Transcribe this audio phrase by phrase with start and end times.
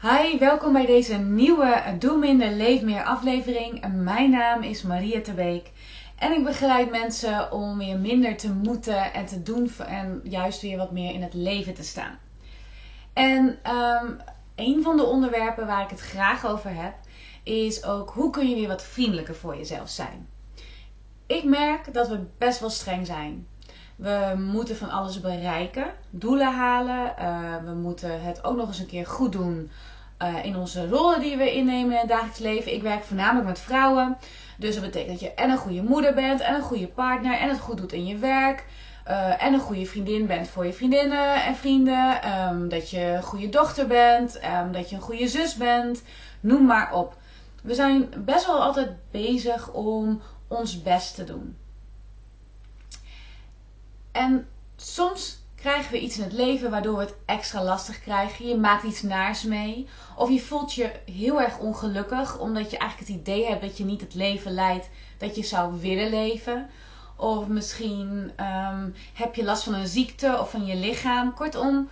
[0.00, 3.92] Hi, welkom bij deze nieuwe Doe Minder, Leef Meer aflevering.
[3.94, 5.70] Mijn naam is Maria Terbeek
[6.18, 10.76] en ik begeleid mensen om weer minder te moeten en te doen en juist weer
[10.76, 12.18] wat meer in het leven te staan.
[13.12, 14.16] En um,
[14.54, 16.94] een van de onderwerpen waar ik het graag over heb,
[17.42, 20.28] is ook hoe kun je weer wat vriendelijker voor jezelf zijn.
[21.26, 23.46] Ik merk dat we best wel streng zijn.
[23.96, 27.14] We moeten van alles bereiken, doelen halen.
[27.18, 29.70] Uh, we moeten het ook nog eens een keer goed doen
[30.22, 32.74] uh, in onze rollen die we innemen in het dagelijks leven.
[32.74, 34.16] Ik werk voornamelijk met vrouwen.
[34.58, 37.48] Dus dat betekent dat je en een goede moeder bent, en een goede partner, en
[37.48, 38.64] het goed doet in je werk.
[39.08, 42.30] Uh, en een goede vriendin bent voor je vriendinnen en vrienden.
[42.48, 44.40] Um, dat je een goede dochter bent.
[44.44, 46.02] Um, dat je een goede zus bent.
[46.40, 47.16] Noem maar op.
[47.62, 51.56] We zijn best wel altijd bezig om ons best te doen.
[54.12, 58.46] En soms krijgen we iets in het leven waardoor we het extra lastig krijgen.
[58.48, 59.88] Je maakt iets naars mee.
[60.16, 63.84] Of je voelt je heel erg ongelukkig omdat je eigenlijk het idee hebt dat je
[63.84, 66.70] niet het leven leidt dat je zou willen leven.
[67.16, 71.34] Of misschien um, heb je last van een ziekte of van je lichaam.
[71.34, 71.88] Kortom,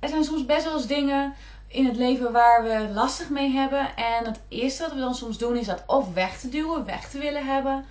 [0.00, 1.34] er zijn soms best wel eens dingen
[1.66, 3.96] in het leven waar we lastig mee hebben.
[3.96, 7.10] En het eerste wat we dan soms doen is dat of weg te duwen, weg
[7.10, 7.84] te willen hebben.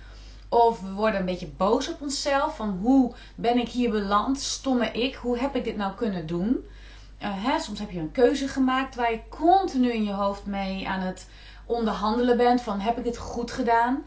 [0.54, 2.56] Of we worden een beetje boos op onszelf.
[2.56, 4.40] Van hoe ben ik hier beland?
[4.40, 5.14] Stomme ik.
[5.14, 6.66] Hoe heb ik dit nou kunnen doen?
[7.22, 10.88] Uh, hè, soms heb je een keuze gemaakt waar je continu in je hoofd mee
[10.88, 11.28] aan het
[11.66, 12.60] onderhandelen bent.
[12.60, 14.04] Van heb ik dit goed gedaan?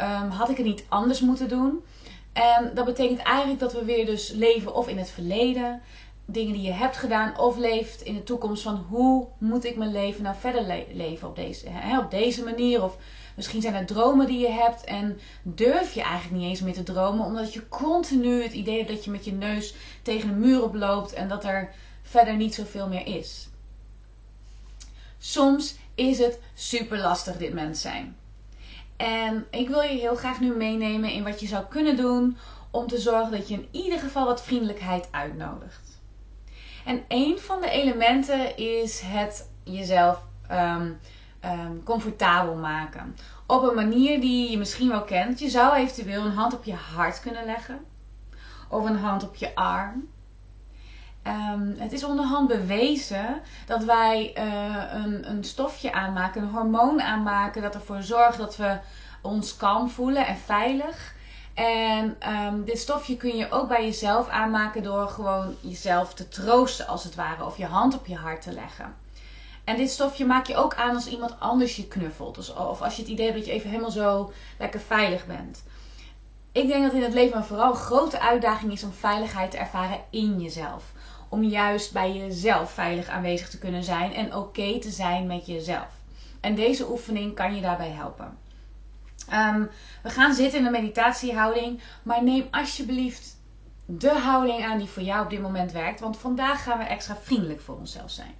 [0.00, 1.84] Um, had ik het niet anders moeten doen?
[2.32, 5.80] En dat betekent eigenlijk dat we weer dus leven of in het verleden.
[6.24, 7.38] Dingen die je hebt gedaan.
[7.38, 11.28] Of leeft in de toekomst van hoe moet ik mijn leven nou verder le leven
[11.28, 12.82] op deze, hè, op deze manier.
[12.82, 12.96] Of
[13.38, 16.82] Misschien zijn er dromen die je hebt en durf je eigenlijk niet eens meer te
[16.82, 20.62] dromen, omdat je continu het idee hebt dat je met je neus tegen een muur
[20.62, 21.72] oploopt en dat er
[22.02, 23.48] verder niet zoveel meer is.
[25.18, 28.16] Soms is het super lastig dit mens zijn.
[28.96, 32.36] En ik wil je heel graag nu meenemen in wat je zou kunnen doen
[32.70, 36.00] om te zorgen dat je in ieder geval wat vriendelijkheid uitnodigt.
[36.84, 40.98] En een van de elementen is het jezelf um,
[41.44, 43.16] um, comfortabel maken.
[43.46, 45.38] Op een manier die je misschien wel kent.
[45.38, 47.78] Je zou eventueel een hand op je hart kunnen leggen.
[48.68, 50.08] Of een hand op je arm.
[51.26, 57.62] Um, het is onderhand bewezen dat wij uh, een, een stofje aanmaken, een hormoon aanmaken,
[57.62, 58.78] dat ervoor zorgt dat we
[59.22, 61.14] ons kalm voelen en veilig.
[61.54, 66.86] En um, dit stofje kun je ook bij jezelf aanmaken door gewoon jezelf te troosten,
[66.86, 68.94] als het ware, of je hand op je hart te leggen.
[69.68, 72.34] En dit stofje maak je ook aan als iemand anders je knuffelt.
[72.34, 75.62] Dus, of als je het idee hebt dat je even helemaal zo lekker veilig bent.
[76.52, 80.00] Ik denk dat in het leven vooral een grote uitdaging is om veiligheid te ervaren
[80.10, 80.92] in jezelf.
[81.28, 85.90] Om juist bij jezelf veilig aanwezig te kunnen zijn en oké te zijn met jezelf.
[86.40, 88.38] En deze oefening kan je daarbij helpen.
[89.32, 89.70] Um,
[90.02, 93.36] we gaan zitten in een meditatiehouding, maar neem alsjeblieft
[93.84, 96.00] de houding aan die voor jou op dit moment werkt.
[96.00, 98.34] Want vandaag gaan we extra vriendelijk voor onszelf zijn.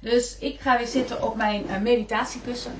[0.00, 2.72] Dus ik ga weer zitten op mijn uh, meditatiekussen.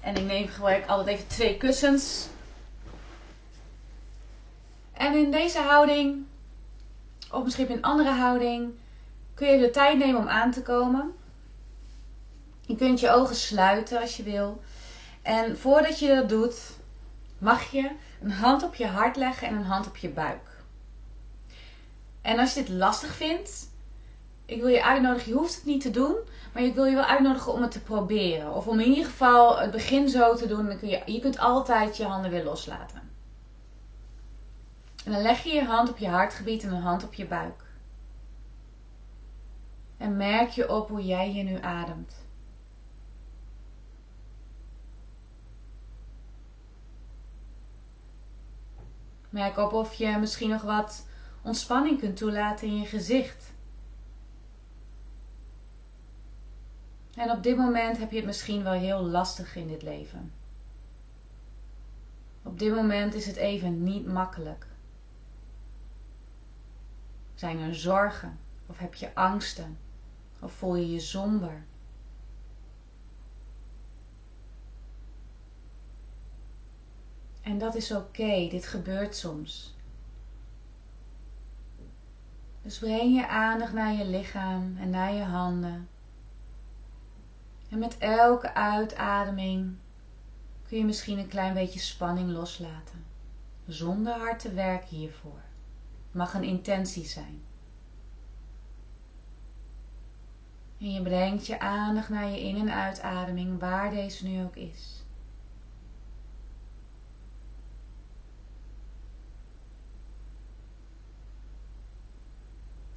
[0.00, 2.26] En ik neem gebruik altijd even twee kussens.
[4.92, 6.26] En in deze houding,
[7.30, 8.72] of misschien in een andere houding,
[9.34, 11.14] kun je de tijd nemen om aan te komen.
[12.60, 14.62] Je kunt je ogen sluiten als je wil.
[15.22, 16.60] En voordat je dat doet,
[17.38, 17.90] mag je
[18.22, 20.50] een hand op je hart leggen en een hand op je buik.
[22.22, 23.70] En als je dit lastig vindt,
[24.44, 26.16] ik wil je uitnodigen, je hoeft het niet te doen,
[26.52, 28.54] maar ik wil je wel uitnodigen om het te proberen.
[28.54, 30.66] Of om in ieder geval het begin zo te doen.
[30.66, 33.10] Dan kun je, je kunt altijd je handen weer loslaten.
[35.04, 37.62] En dan leg je je hand op je hartgebied en een hand op je buik.
[39.96, 42.14] En merk je op hoe jij hier nu ademt.
[49.30, 51.06] Merk op of je misschien nog wat
[51.42, 53.52] ontspanning kunt toelaten in je gezicht.
[57.16, 60.32] En op dit moment heb je het misschien wel heel lastig in dit leven.
[62.42, 64.66] Op dit moment is het even niet makkelijk.
[67.34, 68.38] Zijn er zorgen?
[68.66, 69.78] Of heb je angsten?
[70.40, 71.64] Of voel je je somber?
[77.42, 79.74] En dat is oké, dit gebeurt soms.
[82.62, 85.88] Dus breng je aandacht naar je lichaam en naar je handen.
[87.72, 89.76] En met elke uitademing
[90.68, 93.04] kun je misschien een klein beetje spanning loslaten.
[93.66, 95.42] Zonder hard te werken hiervoor.
[96.06, 97.42] Het mag een intentie zijn.
[100.78, 105.04] En je brengt je aandacht naar je in- en uitademing, waar deze nu ook is.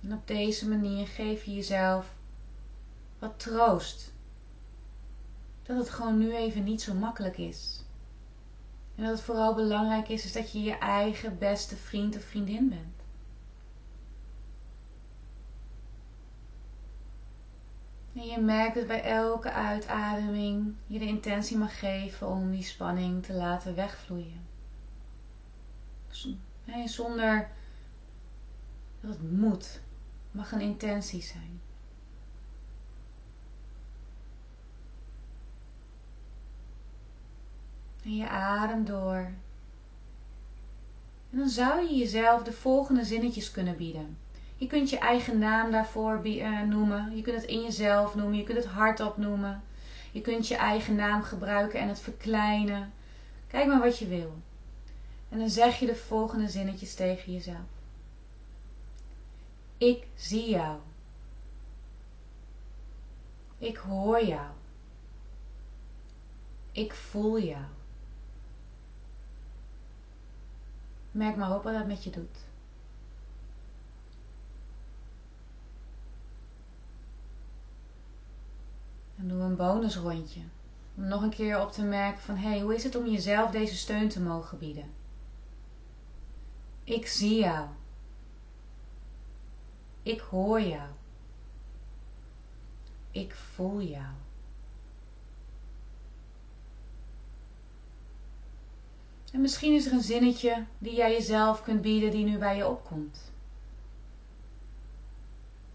[0.01, 2.13] En op deze manier geef je jezelf
[3.19, 4.13] wat troost.
[5.65, 7.83] Dat het gewoon nu even niet zo makkelijk is.
[8.95, 12.69] En dat het vooral belangrijk is, is dat je je eigen beste vriend of vriendin
[12.69, 13.03] bent.
[18.15, 23.23] En je merkt dat bij elke uitademing je de intentie mag geven om die spanning
[23.23, 24.45] te laten wegvloeien.
[26.85, 27.49] Zonder
[29.01, 29.81] dat het moet,
[30.31, 31.61] mag een intentie zijn.
[38.05, 39.31] En je adem door.
[41.31, 44.17] En dan zou je jezelf de volgende zinnetjes kunnen bieden.
[44.57, 47.15] Je kunt je eigen naam daarvoor eh, noemen.
[47.15, 48.37] Je kunt het in jezelf noemen.
[48.37, 49.63] Je kunt het hardop noemen.
[50.11, 52.93] Je kunt je eigen naam gebruiken en het verkleinen.
[53.47, 54.33] Kijk maar wat je wil.
[55.29, 57.57] En dan zeg je de volgende zinnetjes tegen jezelf.
[59.77, 60.77] Ik zie jou.
[63.57, 64.47] Ik hoor jou.
[66.71, 67.65] Ik voel jou.
[71.15, 72.37] Merk maar op wat dat met je doet.
[79.17, 80.41] En doe een bonusrondje.
[80.95, 83.51] Om nog een keer op te merken van hé, hey, hoe is het om jezelf
[83.51, 84.93] deze steun te mogen bieden?
[86.83, 87.67] Ik zie jou.
[90.03, 90.89] Ik hoor jou.
[93.11, 94.13] Ik voel jou.
[99.35, 102.67] En misschien is er een zinnetje die jij jezelf kunt bieden die nu bij je
[102.67, 103.31] opkomt.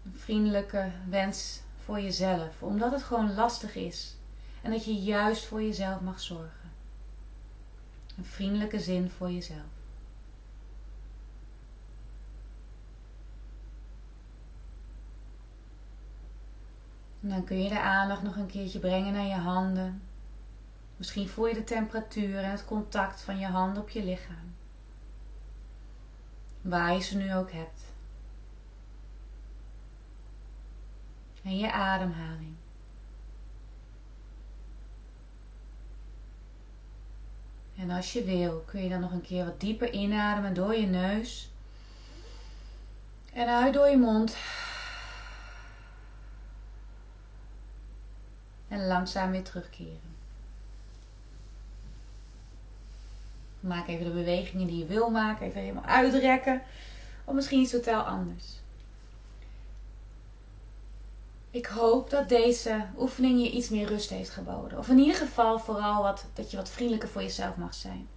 [0.05, 4.15] Een vriendelijke wens voor jezelf, omdat het gewoon lastig is
[4.61, 6.71] en dat je juist voor jezelf mag zorgen.
[8.17, 9.71] Een vriendelijke zin voor jezelf.
[17.21, 20.01] En dan kun je de aandacht nog een keertje brengen naar je handen.
[21.01, 24.55] Misschien voel je de temperatuur en het contact van je handen op je lichaam.
[26.61, 27.81] Waar je ze nu ook hebt.
[31.43, 32.55] En je ademhaling.
[37.77, 40.87] En als je wil, kun je dan nog een keer wat dieper inademen door je
[40.87, 41.51] neus.
[43.33, 44.35] En uit door je mond.
[48.67, 50.20] En langzaam weer terugkeren.
[53.61, 55.45] Maak even de bewegingen die je wil maken.
[55.45, 56.61] Even helemaal uitrekken.
[57.25, 58.59] Of misschien iets totaal anders.
[61.51, 64.77] Ik hoop dat deze oefening je iets meer rust heeft geboden.
[64.77, 68.07] Of in ieder geval vooral wat, dat je wat vriendelijker voor jezelf mag zijn.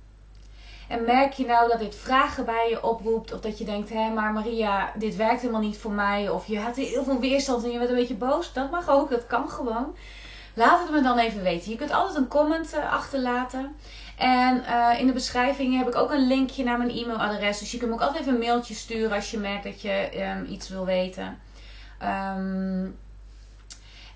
[0.89, 3.33] En merk je nou dat dit vragen bij je oproept.
[3.33, 6.29] Of dat je denkt, hé maar Maria, dit werkt helemaal niet voor mij.
[6.29, 8.53] Of je had heel veel weerstand en je werd een beetje boos.
[8.53, 9.97] Dat mag ook, dat kan gewoon.
[10.55, 11.71] Laat het me dan even weten.
[11.71, 13.77] Je kunt altijd een comment eh, achterlaten.
[14.19, 17.59] En uh, in de beschrijving heb ik ook een linkje naar mijn e-mailadres.
[17.59, 20.11] Dus je kunt me ook altijd even een mailtje sturen als je merkt dat je
[20.21, 21.39] um, iets wil weten.
[22.03, 22.99] Um,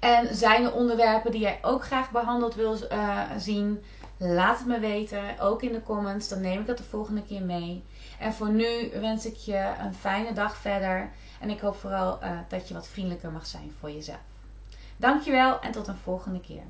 [0.01, 3.83] en zijn er onderwerpen die jij ook graag behandeld wil uh, zien?
[4.17, 6.29] Laat het me weten, ook in de comments.
[6.29, 7.85] Dan neem ik dat de volgende keer mee.
[8.19, 11.11] En voor nu wens ik je een fijne dag verder.
[11.41, 12.19] En ik hoop vooral
[12.49, 14.38] dat je wat vriendelijker mag zijn voor jezelf.
[14.99, 16.63] Dankjewel en tot een volgende keer.